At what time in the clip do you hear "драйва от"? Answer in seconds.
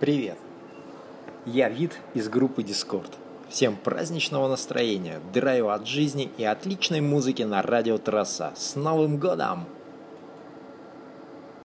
5.32-5.86